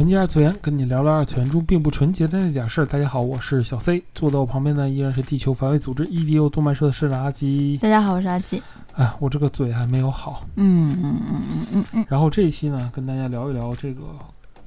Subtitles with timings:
[0.00, 2.86] 纯洁二次元，跟你聊聊二次元中并不纯洁的那点事儿。
[2.86, 7.76] 大家好，我是小 C，坐在我旁边的依然是地球防卫组织 EDO 动漫社的社长阿基。
[7.82, 8.62] 大家好，我是阿基。
[8.94, 10.46] 哎，我这个嘴还没有好。
[10.56, 12.06] 嗯嗯嗯嗯嗯嗯。
[12.08, 14.00] 然后这一期呢，跟大家聊一聊这个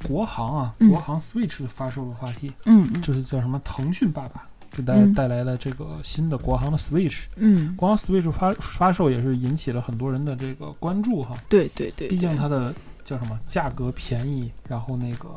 [0.08, 7.24] 国行啊，嗯国行 Switch 发售的话题，嗯嗯就是叫什么腾讯爸爸给大家嗯带来了这个新的国行的 Switch。
[7.38, 12.72] 嗯，国行 Switch 发发售也是引起了很多人的这个关注哈，对对对，毕竟它的
[13.04, 13.40] 叫什么？
[13.48, 15.30] 价格便宜，然后那个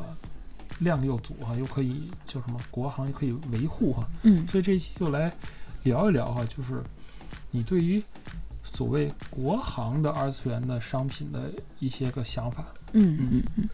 [0.79, 2.59] 量又足哈，又可以叫什么？
[2.71, 4.47] 国行也可以维护哈，嗯。
[4.47, 5.31] 所以这一期就来
[5.83, 6.83] 聊一聊哈，就是
[7.51, 8.03] 你对于
[8.63, 12.65] 所谓国行的二次元的商品的一些个想法。
[12.93, 13.43] 嗯嗯嗯。
[13.57, 13.69] 嗯。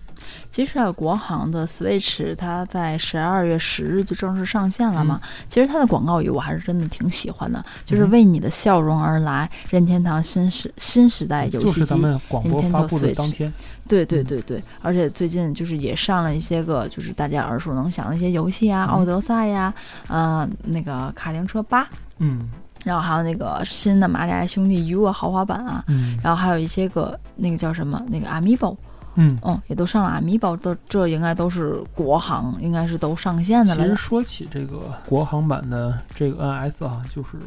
[0.50, 5.20] 其实啊，国行的 Switch 它在十二月十日就正式上线了嘛。
[5.48, 11.66] 其实它的广告语我还是真的挺喜欢的，就是嗯为你的笑容而来，任天堂新时新时代游戏机。
[11.66, 13.54] 就是咱们广播发布的 Switch 当天，
[13.88, 18.88] 对对嗯对对，而且最近就是也上了一些个就是大家耳熟能详的一些游戏啊，嗯。
[18.90, 19.74] 奥德赛》呀，
[20.08, 21.88] 呃，那个卡丁车八，
[22.20, 22.50] 嗯。
[22.86, 26.18] 然后还有那个新的马里亚兄弟 U 啊豪华版啊，嗯。
[26.24, 28.76] 然后还有一些个那个叫什么那个 Amiibo，
[29.16, 29.38] 嗯。
[29.44, 33.96] 嗯，也都上了 Amiibo，都这应该都是国行，应该是都上线的了其实。
[33.96, 37.38] 说起这个国行版的这个 NS 啊，就是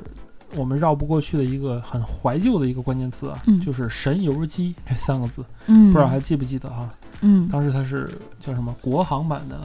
[0.55, 6.89] 我们绕不过去的一个很怀旧的一个关键词啊，嗯就是神游机这三个字，嗯，不知道还记不记得哈？
[7.21, 9.61] 嗯，当时它是叫什么国行版的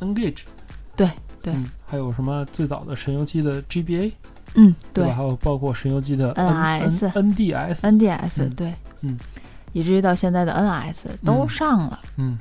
[0.00, 0.42] Engage，
[0.96, 1.10] 对
[1.42, 4.12] 对嗯，还有什么最早的神游机的 GBA，
[4.54, 5.14] 嗯对吧？
[5.14, 9.18] 还有包括神游机的 NS NDS，，NDS 嗯对，嗯，
[9.74, 12.00] 以至于到现在的 NS 都嗯上了。
[12.16, 12.38] 嗯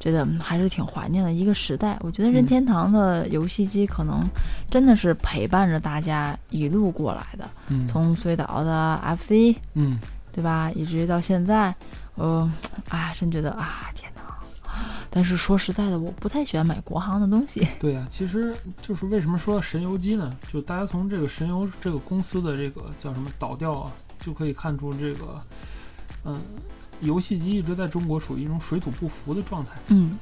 [0.00, 1.94] 觉得还是挺怀念的一个时代。
[2.00, 4.26] 我觉得任嗯天堂的游戏机可能
[4.70, 9.98] 真的是陪伴着大家一路过来的，嗯从最早的 FC 嗯
[10.32, 11.74] 对吧，以至于到现在，
[12.14, 12.50] 呃，
[12.88, 14.22] 哎，真觉得啊，天哪！
[15.10, 17.68] 但是说实在的，我不太喜欢买国行的东西。
[17.78, 20.34] 对呀、其实就是为什么说神游机呢？
[20.50, 25.38] 就大家从这个神游这个公司的这个叫什么倒掉啊，就可以看出这个，
[26.24, 26.40] 嗯，
[27.00, 29.72] 游戏机一直在中国属于一种水土不服的状态。
[29.88, 30.18] 嗯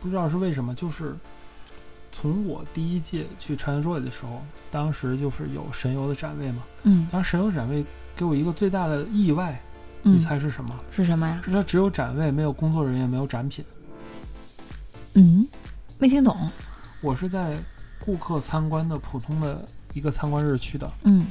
[0.00, 1.16] 不知道是为什么，就是
[2.12, 6.62] 从我第一届去 ChinaJoy 的时候，当时就是有神游的展位嘛。
[6.84, 7.84] 嗯当时神游展位
[8.14, 9.60] 给我一个最大的意外，
[10.02, 10.78] 你嗯，猜是什么？
[10.92, 11.42] 是什么呀？
[11.44, 13.64] 是它只有展位，没有工作人员，没有展品。
[15.14, 15.46] 嗯，
[15.98, 16.50] 没听懂。
[17.00, 17.58] 我是在
[17.98, 20.90] 顾客参观的普通的一个参观日去的。
[21.04, 21.26] 嗯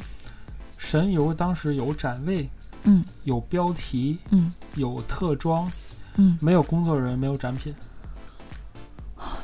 [0.77, 2.49] 神游当时有展位，
[2.85, 5.71] 嗯有标题，嗯有特装，
[6.15, 7.73] 嗯，没有工作人员，没有展品。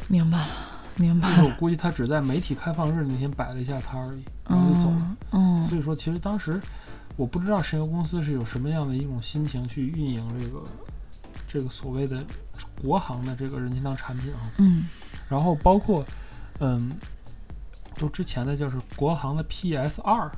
[0.08, 0.54] 明白了，
[0.98, 1.50] 明白就是我。
[1.58, 5.18] 估计他只在媒体开放日那天摆了一下摊而已，然后就走了。
[5.32, 6.60] 嗯嗯所以说，其实当时
[7.16, 10.64] 我不知道神游公司是有什么样的一种心情去运营这个
[11.48, 12.24] 这个所谓的
[12.82, 14.40] 国行的这个任天堂产品啊。
[14.58, 14.88] 嗯
[15.30, 16.04] 然后包括，
[16.60, 16.92] 嗯，
[17.96, 20.30] 就之前的就是国行的 PS 二，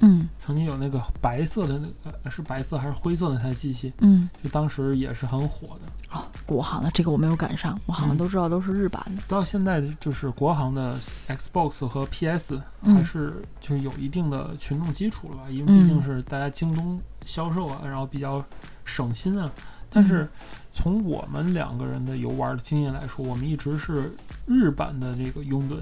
[0.00, 4.28] 嗯曾经有那个白色的那个呃是白色还是灰色的那台机器，嗯。
[4.42, 6.16] 就当时也是很火的。
[6.16, 9.22] 哦，国行的这个我没有赶上，我好像嗯都知道都是日版的。
[9.28, 18.44] 到现在就是国行的 Xbox 和 PS 嗯还是就是有一定的群众基础了吧，因为嗯毕竟是大家京东销售啊，然后比较
[18.84, 19.50] 省心啊。
[19.90, 20.28] 但是
[20.72, 24.12] 从我们两个人的游玩的经验来说，我们一直是
[24.44, 25.78] 日版的这个拥趸，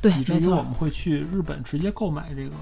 [0.00, 2.54] 对，以至于我们，会去日本直接购买这个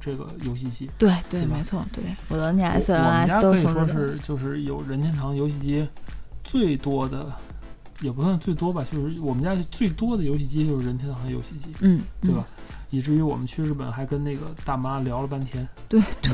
[0.00, 0.90] 这个游戏机。
[0.98, 5.86] 对对，没错，对，我的我 NS、我们 NS 都可以说是就是有任天堂游戏机
[6.44, 7.32] 最多的，
[8.00, 11.68] 也不算最多吧，就是我们家最多的游戏机就是任天堂的游戏机。
[11.80, 12.74] 嗯，对吧嗯？
[12.90, 15.68] 以至于我们去日本还跟那个大妈聊了半天。
[15.88, 16.32] 对对，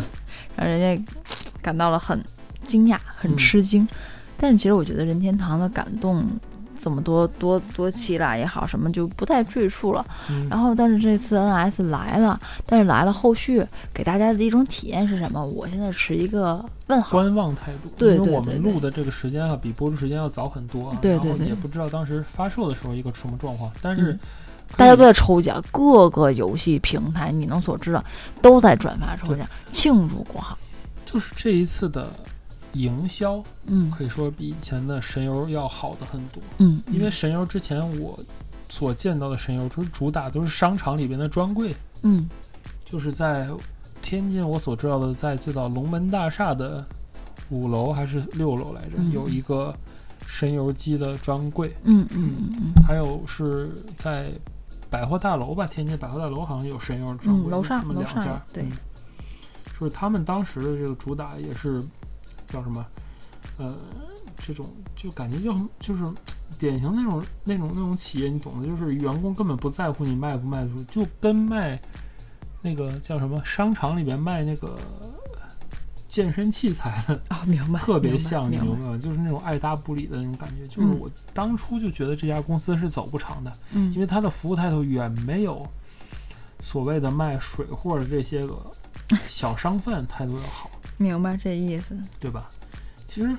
[0.56, 1.12] 让人家
[1.61, 2.23] 感到了很
[2.62, 3.87] 惊讶、很嗯吃惊。
[4.37, 6.25] 但是其实我觉得任天堂的感动
[6.79, 10.05] 这么多多多期啦也好，什么就不再赘述了。
[10.31, 15.44] 嗯，然后，但是这次 NS 来了，但是来了后续给大家的一种体验是什么？
[15.44, 17.12] 我现在持一个问号。
[17.12, 20.99] 观望态度，对因为我对对对们录的这个时间啊，比播出时间要早很多啊。
[21.00, 24.21] 对对对也不知道当时发售的时候一个什么状况，但是嗯
[24.76, 28.05] 大家都在抽奖，各个游戏平台你能所知的
[28.41, 30.56] 都在转发抽奖，庆祝国行。
[31.05, 32.09] 就是这一次的
[32.75, 33.91] 营销嗯。
[33.91, 36.43] 可以说比以前的神游要好的很多。
[36.59, 38.19] 嗯，因为神游之前我
[38.69, 42.29] 所见到的神游，就是主打都是商场里边的专柜，嗯。
[42.85, 43.49] 就是在
[44.03, 46.85] 天津我所知道的，在最早龙门大厦的
[47.50, 49.11] 五楼还是六楼来着，嗯。
[49.12, 49.75] 有一个
[50.26, 52.82] 神游机的专柜，嗯嗯嗯嗯。
[52.87, 54.31] 还有是在
[54.91, 58.62] 百货大楼吧，天津百货大楼好像有神游专柜，嗯楼上两楼上家，对。
[58.62, 58.71] 嗯，
[59.79, 61.82] 就是他们当时的这个主打也是
[62.55, 62.87] 叫什么，
[63.59, 63.75] 呃，
[64.39, 66.05] 这种就感觉就就是
[66.59, 71.77] 典型那种那种那种企业，你懂的，就是员工根本不在乎你卖不卖得出，就跟卖
[72.62, 74.79] 那个叫什么商场里面卖那个
[76.09, 78.97] 健身器材的哦，明白，特别像，你明白，吗？
[78.99, 80.67] 就是那种爱搭不理的那种感觉。
[80.69, 85.67] 就是嗯我当初就觉得这家公司是走不长的，因嗯为它的服务态度远没有
[86.61, 88.57] 所谓的卖水货的这些个
[89.27, 92.50] 小商贩态度要好，明白这意思，对吧？
[93.08, 93.37] 其实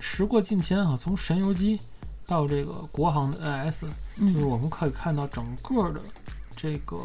[0.00, 1.78] 时过境迁啊，从神游机
[2.26, 3.80] 到这个国行的 NS，
[4.16, 6.00] 就是嗯我们可以看到整个的
[6.56, 6.98] 这个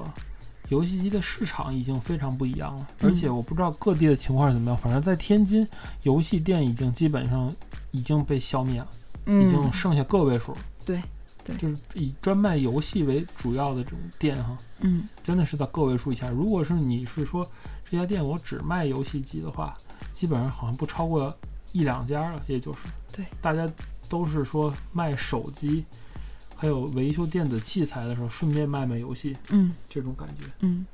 [0.69, 2.87] 游戏机的市场已经非常不一样了。
[2.99, 5.67] 嗯而且我不知道各地的情况是怎么样，反正在天津，
[6.03, 7.53] 游戏店已经基本上
[7.91, 8.87] 已经被消灭了，
[9.25, 10.55] 已经嗯，剩下个位数。
[10.85, 11.01] 对
[11.43, 16.29] 对就是以专卖游戏为主要的这种店哈，嗯真的是在个位数以下。
[16.29, 17.49] 如果是你是说
[17.89, 19.73] 这家店我只卖游戏机的话，
[20.11, 21.35] 基本上好像不超过
[21.71, 22.79] 一两家了，也就是
[23.11, 23.69] 对，大家
[24.09, 25.85] 都是说卖手机，
[26.55, 30.45] 还有维修电子器材的时候顺便卖卖游戏嗯这种感觉。
[30.59, 30.85] 嗯。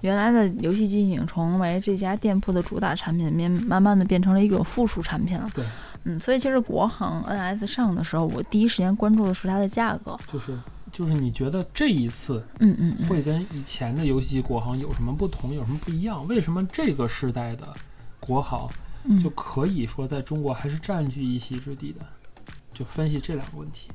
[0.00, 5.48] 原来的游戏机已经成为这家店铺的主打产品，面慢慢的变成了一个附属产品了。
[5.54, 5.64] 对，
[6.04, 10.16] 嗯，所以其实国行 NS 上的时候，我第一时间关注的是它的价格。
[10.32, 10.58] 就是
[10.92, 16.26] 就是你觉得这一次嗯嗯嗯，会跟以前的游戏国行有什么不同，有什么不一样？
[16.26, 17.68] 为什么这个时代的
[18.20, 18.68] 国行
[19.04, 22.00] 嗯就可以说在中国还是占据一席之地的？
[22.74, 23.90] 就分析这两个问题。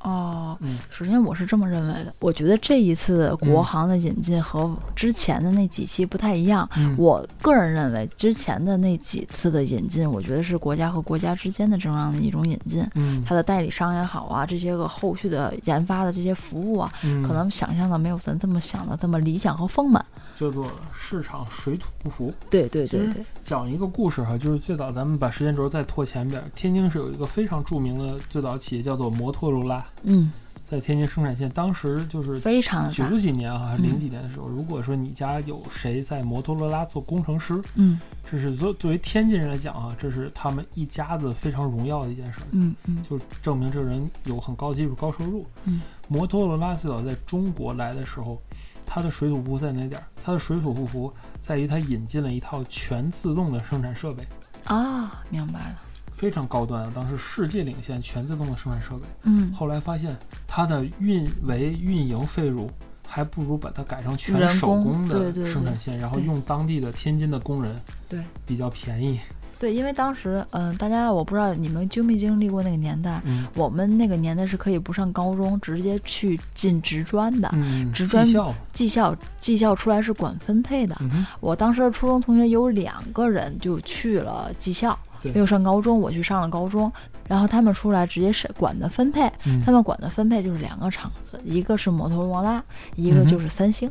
[0.00, 6.68] 哦，嗯首先我是这么认为的，我觉得这一次国行的引进和之前的那几期不太一样。
[6.76, 20.04] 嗯我个人认为，之前的那几次的引进，我觉得是国家和国家之间的这样的一种引进，嗯它的代理商也好啊，这些个后续的研发的这些服务啊，嗯可能想象的没有咱这么想的这么理想和丰满。
[20.38, 22.32] 叫做市场水土不服。
[22.48, 30.30] 对对对对，讲一个故事哈，就是最早咱们把时间轴再拖前边儿，天津是有一个非常著名的最早企业叫做摩托罗拉，嗯，
[30.68, 33.16] 在天津生产线，当时就是非常九。
[33.16, 37.98] 几年啊，还是嗯零几年的时候，如果说你家有谁在摩托罗拉做工程师，嗯
[38.30, 45.46] 这是作作为天津人来讲啊，这是他们一家子非常荣耀的一件事儿，嗯嗯就证明这个人有很高技术、高收入。
[45.64, 48.40] 嗯，摩托罗拉最早在中国来的时候，
[48.86, 50.06] 它的水土不服在哪点儿？
[50.24, 54.26] 它的水土不服在于它引进了一套全自动的生产设备，
[54.64, 55.76] 啊，明白了。
[56.14, 59.02] 非常高端啊，当时世界领先全自动的生产设备。
[59.24, 60.16] 嗯，后来发现
[60.46, 62.70] 它的运维运营费用
[63.06, 67.78] 还不如把它改成全手人工工的生产线，然后用当地的天津的工人，
[68.08, 69.20] 对比较便宜。
[69.58, 77.48] 对，因为当时，嗯、大家我不知道你们经没经历过那个年代，嗯我们那个年代是可以不上高中，直接去进职专的。
[77.54, 78.26] 嗯，职专
[78.72, 80.94] 技校，技校出来是管分配的。
[81.00, 86.92] 嗯，我当时的初中同学有两个人就去了技校，没有上高中，我去上了高中。
[87.26, 92.62] 然后他们出来直接是管的分配，嗯他们管的分配就是两个厂子，一个是摩托罗拉，
[92.94, 93.90] 一个就是三星。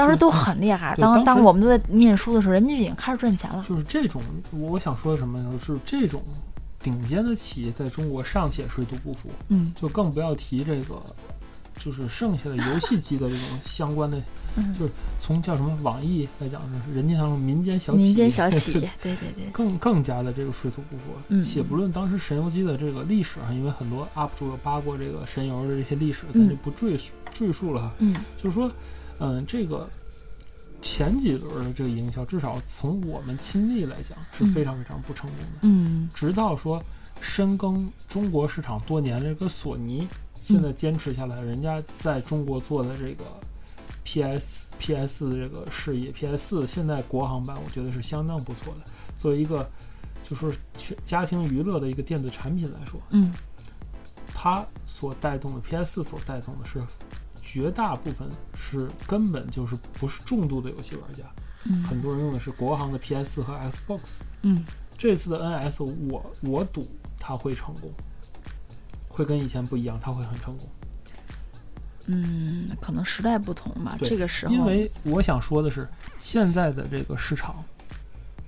[0.00, 3.62] 当时都很厉害，当当我们都在念书的时候，人家已经开始赚钱了。
[3.68, 5.52] 就是这种，我想说的什么呢？
[5.64, 6.22] 是这种
[6.82, 11.02] 顶尖的企业在中国尚且水土不服，嗯就更不要提这个，
[11.78, 14.18] 就是剩下的游戏机的这种 相关的，
[14.56, 14.90] 嗯，就是
[15.20, 21.02] 从叫什么网易来讲呢，是人家像民间小企业，民间小企业， 对对对，更更加的这个水土不服。
[21.28, 27.92] 嗯且不论当时神游机的这个历史啊，因为很多 UP 主有扒过这个神游的这些历史，咱就嗯不赘述赘述了哈。
[27.98, 28.70] 嗯就是说，
[29.20, 29.88] 嗯，这个
[30.82, 35.58] 前几轮的这个营销，至少从我们亲历来讲是非常非常不成功的。
[35.62, 36.82] 嗯直到说
[37.20, 40.08] 深耕中国市场多年的这个索尼，
[40.40, 43.24] 现在坚持下来，人家在中国做的这个
[44.04, 48.90] PS PS 的这个事业，PS 四现在国行版我觉得是相当不错的。
[49.16, 49.68] 作为一个
[50.24, 53.30] 就是全家庭娱乐的一个电子产品来说，嗯
[54.34, 56.80] 它所带动的 PS 四所带动的是
[57.52, 61.24] 绝大部分是根本就是不是重度的游戏玩家，
[61.64, 64.20] 嗯很多人用的是国行的 PS 四和 Xbox。
[64.42, 64.64] 嗯
[64.96, 66.86] 这次的 NS 我我赌
[67.18, 67.90] 它会成功，
[69.08, 70.68] 会跟以前不一样，它会很成功。
[72.06, 73.96] 嗯，可能时代不同吧。
[73.98, 75.88] 这个时候，因为我想说的是，
[76.20, 77.64] 现在的这个市场，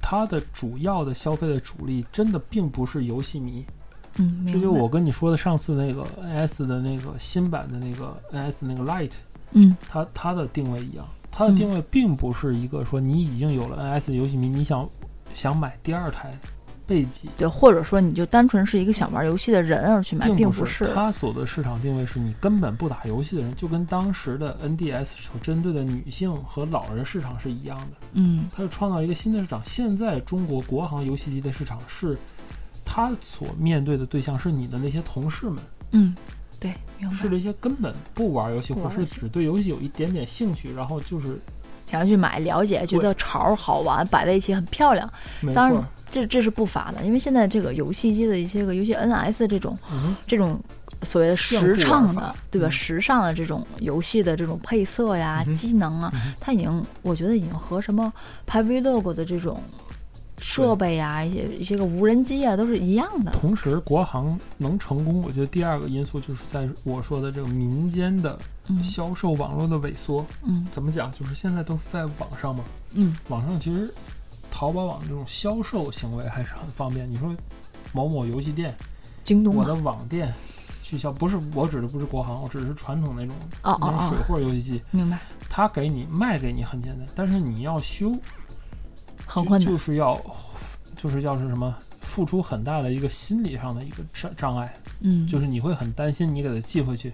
[0.00, 3.66] 它的主要的消费的主力真的并不是游戏迷。
[4.18, 9.12] 嗯，这就我跟你说的上次那个 NS 的那个新版的那个 NS 那个 Light，
[9.52, 14.88] 嗯它它的定位一样，它的定位并不是一个说你已经有了 NS 的游戏迷，你想
[15.34, 16.36] 想买第二台
[16.84, 20.84] 备机，对，或者说你就单纯是一个想玩游戏的人而去买，并不是。
[20.92, 27.96] 它所的市场定位是你根本不打游戏的人，就跟当时的 NDS 所针对的女性和老人市场是一样的。
[28.14, 29.64] 嗯它是创造一个新的市场。
[29.64, 32.18] 现在中国国行游戏机的市场是，
[32.94, 36.14] 它所面对的对象是你的那些同事们，嗯，
[36.60, 36.74] 对。
[37.18, 41.36] 是这些根本不玩游戏，或是只对游戏有一点点兴趣，然后就是
[41.84, 45.10] 想要去买了解，觉得潮儿好玩，摆在一起很漂亮，
[45.52, 45.82] 当然，
[46.12, 47.02] 这这是不乏的。
[47.02, 50.60] 因为现在这个游戏机的一些个，尤其 NS 这种嗯，这种
[51.02, 52.68] 所谓的时尚的，对吧？
[52.68, 58.12] 嗯时尚的这种游戏的这种配色呀、嗯机能啊它已经我觉得已经和什么
[58.46, 59.60] 拍 Vlog 的这种
[60.42, 63.32] 设备呀、一些一些个无人机啊都是一样的。
[63.32, 70.24] 同时，国行能成功，我觉得第二个因素就是在我说的这个民间的嗯销售网络的萎缩。
[70.44, 71.10] 嗯怎么讲？
[71.12, 73.92] 就是现在都是在网上嘛，嗯网上其实
[74.50, 77.08] 淘宝网这种销售行为还是很方便。
[77.08, 77.34] 你说
[77.92, 78.74] 某某游戏店，
[79.22, 80.32] 京东嘛我的网店
[80.82, 85.18] 去销，不是我指的不是国行，我指的是传统那种哦哦那种水哦，货游戏机，明白，
[85.48, 88.18] 他给你卖给你很简单，但是你要修就
[89.34, 89.70] 很困难。
[89.70, 90.20] 就是要
[90.96, 97.12] 就是要是什么付出很大的一个心理上的一个障障碍，嗯，就是你会很担心你给它寄回去，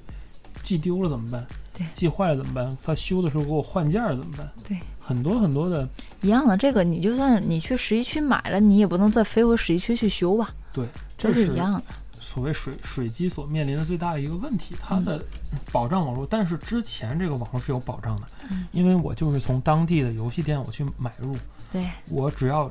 [0.62, 1.46] 寄丢了怎么办？
[1.72, 2.76] 对寄坏了怎么办？
[2.82, 4.50] 他修的时候给我换件儿怎么办？
[4.66, 5.88] 对，很多很多的，
[6.22, 6.56] 一样的。
[6.56, 11.82] 这个你就算你去十一区买了，你也不能再飞回十一区去修吧，对这是一样的。
[12.20, 15.24] 所谓水水机所面临的最大的一个问题，它嗯的
[15.70, 21.36] 保障网络，但是之前这个网络是有保障的，嗯因为我就是从当地的游戏店我去买入，
[21.72, 22.70] 对，我只要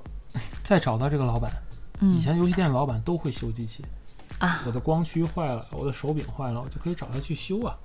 [0.64, 1.52] 再找到这个老板，
[2.00, 3.84] 嗯以前游戏店老板都会修机器，
[4.40, 7.78] 啊，我的光驱坏了，我的手柄坏了，我就可以找他去修啊，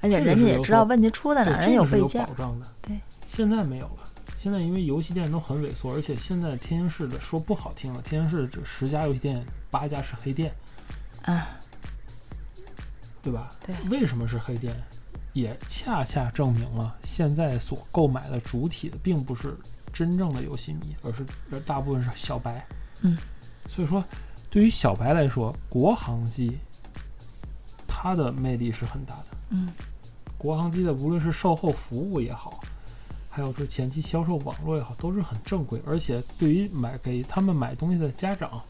[0.00, 2.24] 而且人家也知道问题出在哪人有备件。
[2.26, 2.66] 保障的。
[2.82, 4.10] 对，现在没有了。
[4.36, 10.54] 现在因为游戏店都很萎缩，而且现在天津市的说不好听了，天津市这十家游戏店八家是黑店，
[11.22, 11.48] 啊，
[13.22, 13.50] 对吧？
[13.66, 14.76] 对为什么是黑店？
[15.32, 19.56] 也恰恰证明了现在所购买的主体的并不是
[19.94, 22.66] 真正的游戏迷，而是而大部分是小白。
[23.00, 23.16] 嗯，
[23.68, 24.04] 所以说，
[24.50, 26.58] 对于小白来说，国行机
[27.86, 29.26] 它的魅力是很大的。
[29.50, 29.70] 嗯，
[30.36, 32.60] 国行机的无论是售后服务也好，
[33.30, 38.60] 还有说前期销售网络也好，都是很正规，而且对于买给他们买东西的家长，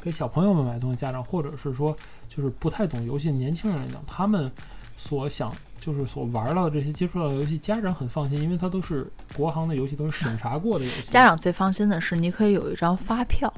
[0.00, 1.94] 给小朋友们买东西的家长，或者是说
[2.28, 4.50] 就是不太懂游戏的年轻人来讲，他们
[4.96, 11.10] 所想就是所玩到的这些接触到的游戏，家长很放心，因为它都是国行的游戏，都是审查过的游戏。
[11.10, 13.52] 家长最放心的是，你可以有一张发票。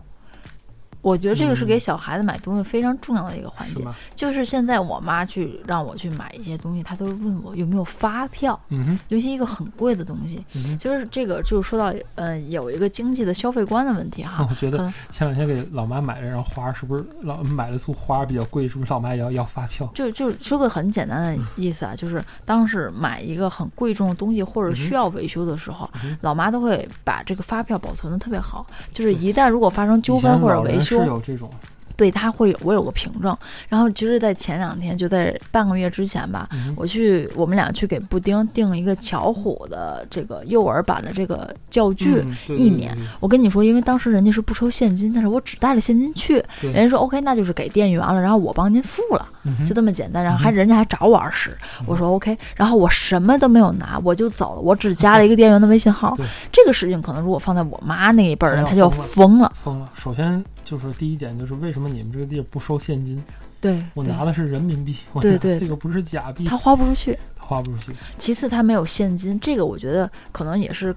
[1.03, 3.83] 我觉得这个是给嗯小孩子买东西非常重要的一个环节。
[3.83, 3.89] 是？
[4.15, 10.43] 就是现在我妈去让我去买一些东西，她都问我有没有发票，嗯哼，尤其一个很贵的东西。
[10.79, 14.47] 就是这个，就是说到呃，有一个经济的消费观的问题哈。
[14.51, 18.69] 我觉得前两天给老妈买了张花，是不是老买了束花比较贵？
[18.69, 19.91] 是不是老妈也要要发票？
[19.95, 31.51] 就就说个很简单的意思啊，就是当时买一个很贵重的东西或者需要维修的时候，嗯老妈都会把这个发票保存的特别好，就是一旦如果发生纠纷或者维以是，有这种，
[31.97, 33.37] 对他会有我有个凭证。
[33.69, 42.25] 然后其实，在前两天，就在半个月之前吧，嗯我去我们俩去给布丁订一个巧虎的这个幼儿版的这个教具。
[42.49, 50.25] 一年我跟你说，因为当时人家是不收现金，但是我只带了现金去，人家说 OK，那就是给店员了，然后我帮您付了，嗯就这么简单。
[50.25, 51.57] 然后还人家还找我二十，
[51.87, 56.27] 我说 OK，然后我什么都没有拿，我就走了，我只加了一个店员的微信号对。
[56.51, 59.53] 这个事情可能如果放在我妈那一辈儿人，她要她就要疯了。
[59.55, 59.91] 疯了。
[59.95, 63.23] 首先就是第一点，就是为什么你们这个地儿不收现金？
[63.61, 67.19] 对，对我拿的是人民币，对对这个不是假币，他花不出去。
[67.39, 67.93] 花不出去。
[68.17, 70.95] 其次，他没有现金，这个我觉得可能也是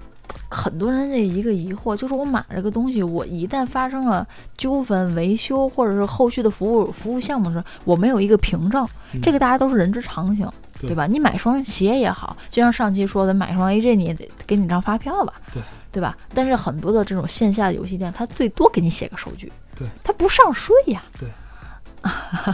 [0.48, 10.48] 很多人的一个疑惑，就是我买这个东西，我一旦发生了纠纷、维修或者是后续的服务服务项目时，我没有一个凭证，嗯这个大家都是人之常情，
[10.80, 11.06] 对对吧？
[11.06, 15.62] 你买双鞋也好，就像上期说的，买双 AJ 你也得给你张发票吧，对
[15.96, 16.14] 对吧？
[16.34, 21.26] 但是很多的这种线下的游戏店，它最多给你写个收据，对，它不上税呀，对。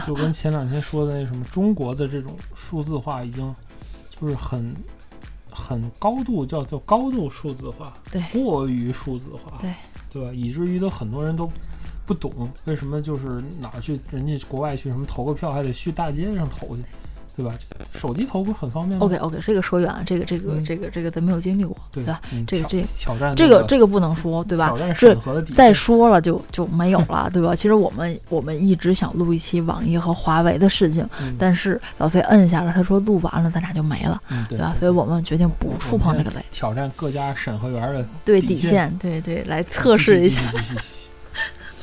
[0.07, 3.53] 就跟前两天说的那什么，中国的这种数字化已经
[4.09, 4.73] 就是很
[5.51, 8.23] 很高度叫做高度数字化，对。
[8.31, 9.73] 过于数字化，对。
[10.09, 10.31] 对吧？
[10.33, 11.51] 以至于都很多人都
[12.05, 16.83] 不懂为什么就是哪儿去人家国外去什么投个票还得去大街上投去，
[17.35, 17.51] 对吧？
[17.93, 22.21] 手机投不是很方便吗 OK OK，这个说远了，这个这个嗯这个这个咱没有经历过，对吧？
[22.31, 24.87] 嗯这个这挑战这那个这个不能说，对吧挑战？
[24.89, 25.55] 这审核的底线。
[25.55, 27.55] 再说了就就没有了，对吧？
[27.55, 34.75] 其实我们我们一直想录一期网易和华为的事情，嗯但是老崔摁下了，他说录完了咱俩就没了，嗯对对吧？
[34.77, 40.39] 所以我们决定不触碰这个雷，挑战各家审核员的对底底线线，对对，来测试一下。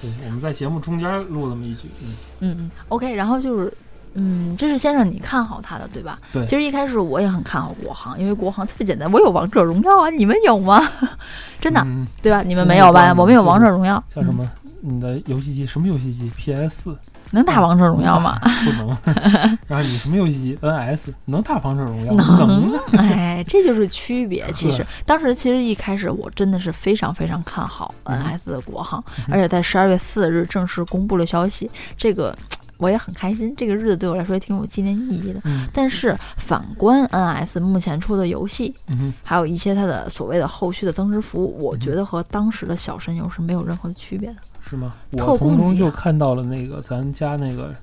[0.01, 3.73] 对，我们在节目中间录那么一句，嗯，嗯嗯，OK，然后就是。
[4.15, 6.19] 嗯，这是先生你看好他的对吧？
[6.33, 10.81] 对其实一开始我也很看好国行，因为国行特别简单，我有王者荣耀啊，你们有吗？
[11.61, 12.43] 真的，嗯对吧？
[12.43, 13.15] 你们没有吧？
[13.17, 14.49] 我们有王者荣耀，嗯叫什么？
[14.83, 16.99] 你的游戏机什么游戏机？PS 四
[17.33, 18.41] 能打王者荣耀吗？
[18.65, 18.89] 不能。
[19.69, 22.13] 然后你什么游戏机？NS 能打王者荣耀？
[22.15, 22.79] 能能。
[22.97, 24.51] 哎，这就是区别。
[24.53, 32.35] 其实当时其实一开始我真的是非常非常看好嗯 NS 的国行，嗯而且在十二月四日正式公布了消息，这个
[32.81, 35.41] 我也很开心，这个日子对我来说也挺有纪念意义的。
[35.45, 38.75] 嗯但是反观 NS 目前出的游戏，
[39.23, 44.37] 还有一些它的所谓的后续的增值服务，我嗯觉得和当时的小神游是没有任何的区别的。
[44.61, 44.95] 是吗？
[45.13, 47.75] 我从中就看到了那个咱家那个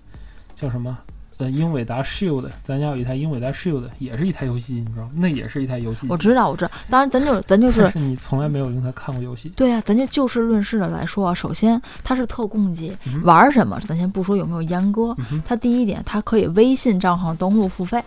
[0.56, 0.98] 叫什么？
[1.38, 5.12] 呃，英伟达 Shield，咱家有一台英伟达 Shield，也是一台游戏机，你知道吗？
[5.16, 6.08] 那也是一台游戏机。
[6.10, 9.50] 我知道，我知道，当然咱就咱就但是是 你从来没有用它看过游戏。
[9.56, 18.04] 对啊，咱就就事论事的来说啊，首先它是特供机，嗯玩什么咱先不说有没有阉割，嗯它第一点它可以微信账号登录付费，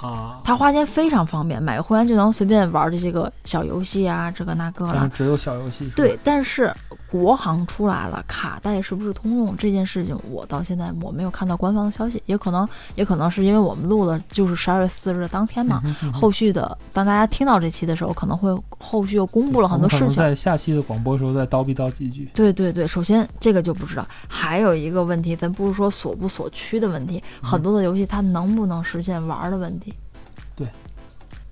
[0.00, 4.92] 啊，它花钱非常方便，买个会员就能随便玩这些个小游戏啊，这个那个了。
[4.94, 5.90] 但是只有小游戏。
[5.94, 6.72] 对，，但是
[7.10, 20.16] 国行出来了，卡带是不是通用这件事情，我到现在我没有看到官方的消息，也可能也可能是因为我们录的就是十二月四日当天嘛，嗯哼嗯哼后续的当大家听到这期的时候，可能会后续又公布了很多事情。
[20.16, 22.30] 在下期的广播时候再叨逼叨几句。
[22.34, 29.89] 对对对，首先这个就不知道，还有一个问题，咱不是说锁不锁区的问题，很多的游戏它能不能实现玩儿的问题。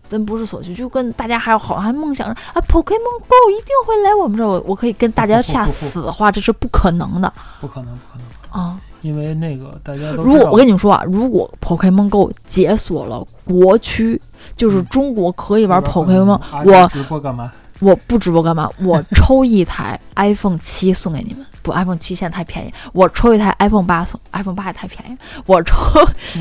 [0.09, 8.81] 对，咱不是锁区，就跟大家还有好像还梦想着啊，Pokemon Go 一定会来我们这儿，我我可以跟大家下死话，这是不可能的不可能，不可能，啊！
[9.03, 14.21] 因为那个大家都如果我跟你们说啊，如果 Pokemon Go 解锁了国区，
[14.57, 17.53] 就是嗯中国可以玩 Pokemon，阿我直播干嘛？
[17.81, 18.68] 我不直播干嘛？
[18.83, 21.47] 我抽一台 iPhone 七送给你们。
[21.62, 25.16] 不，iPhone 七现在太便宜，我抽一台 iPhone 八送，iPhone 八也太便宜，
[25.47, 25.77] 我抽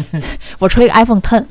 [0.57, 1.45] 我抽一个 iPhone Ten，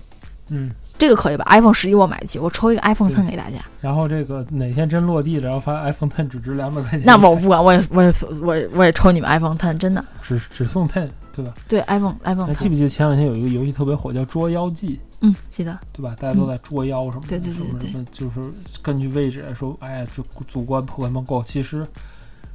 [0.48, 3.56] 嗯，这个可以吧？iPhone 十一我买得起，我抽一个 iPhone 对 Ten 给大家。
[3.80, 10.04] 然后这个哪天真落地了，然后发现 iPhone Ten 只值两百块钱，那么我不管，我也我也我也我也抽你们 iPhone Ten，真的。
[10.22, 11.54] 只只送 Ten，对吧？
[11.68, 15.78] 对 iPhone iPhone 那记不记得前两天有一个游戏特别火，叫《捉妖记》，嗯，记得。
[15.92, 16.16] 对吧？
[16.18, 18.40] 大家都在捉妖什么的，对对对对什么就是
[18.82, 21.82] 根据位置来说，哎呀，就主观 Pokemon Go，其实《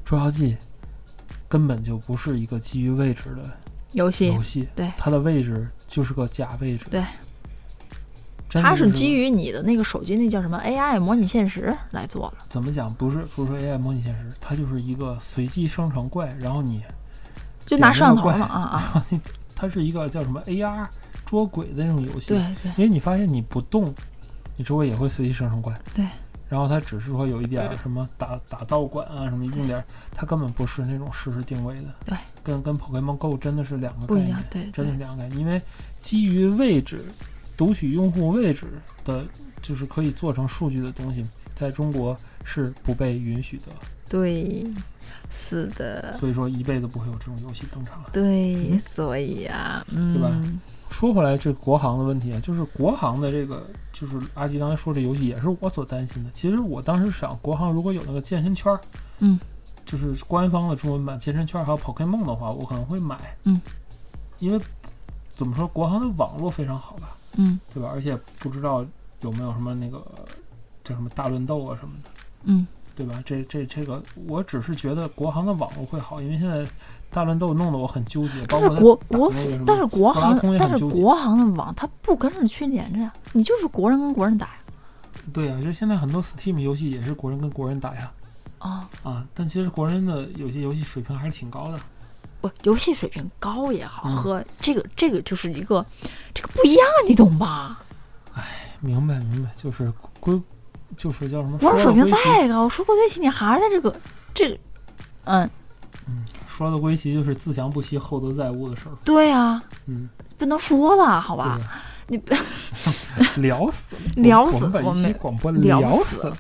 [0.04, 0.54] 捉妖记》
[1.47, 3.49] 根本就不是一个基于位置的
[3.93, 7.04] 游戏游戏，对它的位置就是个假位置，对，
[8.54, 12.38] 它是基于你的那个手机那叫什么 AI 模拟现实来做的。
[12.50, 12.94] 怎么讲？
[12.96, 16.84] 不是不是说 AI 模拟现实，它就是一个随机生成怪，然后你
[17.66, 18.60] 就拿摄像头点嘛啊
[18.96, 19.06] 啊！
[19.56, 20.88] 它是一个叫什么 AR
[21.26, 22.30] 捉鬼的那种游戏。
[22.30, 23.94] 对对因为你发现你不动，
[24.58, 25.74] 你周围也会随机生成怪。
[25.94, 26.06] 对。
[26.50, 29.82] 然后它只是说有一点什么打打道馆啊什么用点，
[30.14, 31.86] 它根本不是那种实时定位的。
[32.06, 32.18] 对。
[32.44, 35.40] 跟跟 Pokemon Go 真的是两个概念不一样，，对对真的是两个概念。
[35.40, 35.62] 因为
[36.02, 37.06] 基于位置
[37.62, 38.65] 读取用户位置
[39.06, 39.24] 的，
[39.62, 43.65] 就是可以做成数据的东西，在中国是不被允许的。
[44.10, 44.65] 对，
[45.30, 48.10] 是的，所以说一辈子不会有这种游戏登场了。
[48.12, 56.32] 对，嗯所以啊，对吧嗯，说回来，这国行的问题啊，就是国行的这个，就是阿吉刚才说这游戏也是我所担心的。
[56.32, 58.82] 其实我当时想，国行如果有那个健身圈儿，
[59.19, 59.39] 嗯，
[59.86, 63.62] 就是官方的中文版健身圈儿还有 Pokemon 的话，我可能会买，嗯，
[64.39, 64.60] 因为
[65.30, 67.89] 怎么说，国行的网络非常好吧，嗯对吧？
[67.94, 68.86] 而且不知道
[69.22, 70.04] 有没有什么那个
[70.84, 72.10] 叫什么大乱斗啊什么的，
[72.44, 73.22] 嗯，对吧？
[73.26, 76.65] 这这这个，我只是觉得国行的网络会好，因为现在
[77.10, 84.54] 大乱斗弄得我很纠结，包但是括国国服但是国行，但是国行的网它不跟着去连着呀，你就是国人跟国人打呀，
[85.34, 88.12] 对呀、就现在很多 Steam 游戏也是国人跟国人打呀，
[88.60, 91.80] 啊，啊，但其实国人的有些游戏水平还是挺高的。
[92.41, 95.86] 不，游戏水平高也好，嗯和这个这个就是一个
[96.34, 97.80] 这个不一样，你懂吧？
[98.80, 100.41] 明白明白，就是归，
[100.97, 101.58] 就是叫什么？
[101.60, 103.95] 国人水平再高，说过对齐，你还是在这个
[104.34, 104.58] 这个，
[105.25, 105.49] 嗯，
[106.08, 108.93] 嗯，说到归齐就是自强不息、厚德载物的事儿。
[109.06, 111.60] 对呀、嗯，不能说了，好吧？
[112.08, 112.34] 你不
[113.38, 116.39] 聊死了，聊死我们把一期广播聊死死了，对，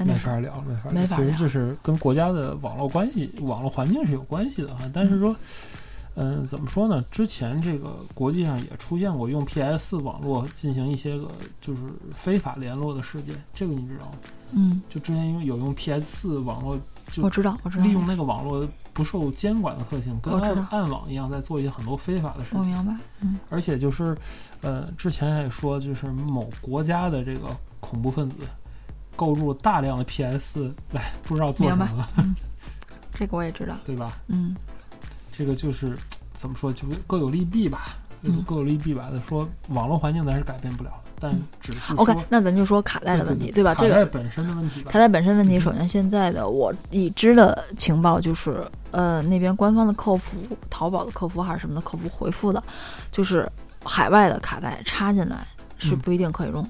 [0.00, 4.90] 真的没法聊，没法没法聊其实就是跟国家的网络关系、网络环境是有关系的哈。
[4.94, 5.36] 但是说，
[6.14, 7.04] 嗯，怎么说呢？
[7.10, 11.82] 之前这个国际上也出现过用 PS 网络进行一些个就是
[12.12, 14.12] 非法联络的事件，这个你知道吗？
[14.52, 16.78] 嗯，就之前有有用 PS 四网络
[17.12, 22.58] 就我知道，我知道，利用那个网络不受监管的特性，跟暗暗网一样，在做一些很多非法的事情。
[22.58, 24.16] 我明白，嗯而且就是，
[24.62, 28.36] 呃，之前还说，就是某国家的这个恐怖分子
[29.20, 32.08] 购入大量的 PS 来，不知道做什么明了，
[33.12, 34.16] 这个我也知道， 对吧？
[34.28, 34.56] 嗯
[35.30, 35.94] 这个就是
[36.32, 37.88] 怎么说，就是各有利弊吧，
[38.24, 39.10] 就是嗯各有利弊吧。
[39.10, 43.74] 的说网络环境咱是改变不了，但嗯只是说 OK，那咱就说卡带的问题，对吧？
[43.74, 44.98] 这个卡带本身的问题吧卡。
[44.98, 50.38] 带本身问题，嗯首先现在的我已知的情报就是，呃，那边官方的客服，
[50.70, 52.62] 淘宝的客服还是什么的客服回复的，
[53.12, 53.46] 就是
[53.84, 56.66] 海外的卡带插进来是嗯不一定可以用。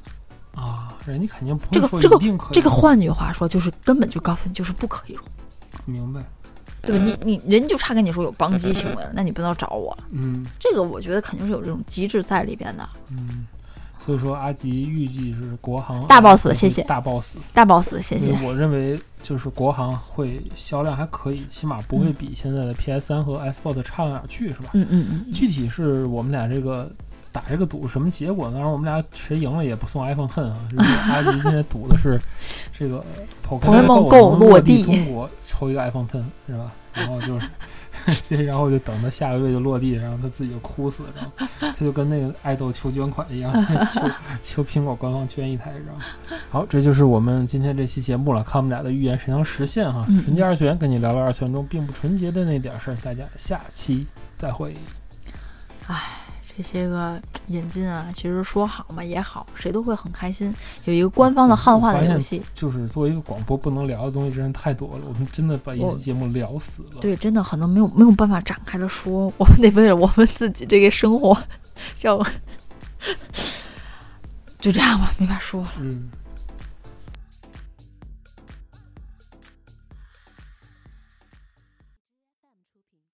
[0.55, 5.23] 啊，人家肯定不会说这个这个一定可以这个换句话说，就是根本就告诉你就是不可以用，
[5.87, 6.25] 明白，
[6.83, 7.05] 对吧？
[7.05, 10.05] 你你人就差跟你说有帮机行为了， 那你不能找我了。
[10.11, 12.89] 嗯这个我觉得肯定是有这种机制在里边的。
[13.11, 13.47] 嗯。
[14.03, 17.37] 所以说，阿吉预计是国行大 boss，谢谢大 boss。
[17.53, 18.33] 大 boss，谢谢。
[18.43, 24.71] 我认为就是国行会销量还可以，起码不会比现在的 PS 三和 Xbox 差到哪儿去，是吧？
[24.73, 26.91] 嗯嗯嗯嗯，具体是我们俩这个
[27.33, 28.55] 打这个赌什么结果呢？
[28.55, 30.59] 当然我们俩谁赢了也不送 iPhone Ten 啊。
[30.71, 32.21] 就是阿吉现在赌的是
[32.73, 33.05] 这个
[33.47, 36.73] Pokemon Go 落落地中国抽一个 iPhone Ten 是吧？
[36.93, 37.47] 然后就是。
[38.31, 43.53] 然后就等他下个月就落地，然后他自己就哭死，然后他就跟那个爱豆求捐款一样，
[43.93, 44.01] 求
[44.43, 48.43] 求苹果官方捐一台，是吧好，这就是我们今天这期节目了。
[48.43, 50.07] 看我们俩的预言谁能实现哈？
[50.09, 54.07] 嗯纯洁二次元跟你聊聊二次元中并不纯洁的那点事儿，大家下期
[54.39, 54.75] 再会。
[56.57, 60.55] 这些个引进啊，其实说好嘛也好，谁都会很开心。
[60.85, 65.05] 有一个官方的汉化的游戏，就是作为一个广播不能聊的东西，真是太多了。
[65.07, 67.01] 我们真的把一我期节目聊死了。
[67.01, 71.37] 对，真的很多没有没有办法展开的说，我们得为了我们自己这个生活，
[71.97, 72.23] 叫
[74.61, 75.69] 就这样吧，没法说了。
[75.79, 76.11] 嗯，